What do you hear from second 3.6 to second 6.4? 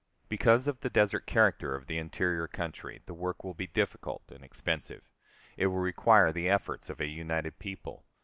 difficult and expensive. It will require